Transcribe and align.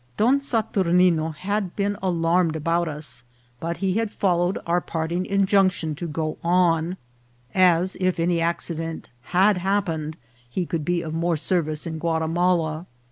Don 0.17 0.41
Saturnine 0.41 1.31
had 1.33 1.75
been 1.75 1.95
alarm 2.01 2.49
ed 2.49 2.55
about 2.55 2.87
us, 2.87 3.21
but 3.59 3.77
he 3.77 3.93
had 3.99 4.09
followed 4.09 4.57
our 4.65 4.81
parting 4.81 5.27
injunction 5.27 5.93
to 5.93 6.07
go 6.07 6.39
on, 6.43 6.97
as, 7.53 7.95
if 7.99 8.19
any 8.19 8.41
accident 8.41 9.09
had 9.25 9.57
happened, 9.57 10.17
he 10.49 10.65
could 10.65 10.83
be 10.83 11.03
of 11.03 11.13
more 11.13 11.37
service 11.37 11.85
in 11.85 11.99
Guatimala. 11.99 12.87